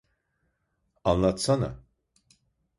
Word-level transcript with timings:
Anlatsana! 1.13 1.71